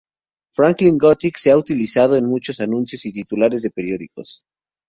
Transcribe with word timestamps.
Franklin 0.59 0.97
Gothic 0.97 1.37
se 1.37 1.51
ha 1.51 1.57
utilizado 1.59 2.15
en 2.15 2.25
muchos 2.25 2.59
anuncios 2.59 3.05
y 3.05 3.11
titulares 3.13 3.63
en 3.63 3.67
los 3.69 3.73
periódicos. 3.75 4.41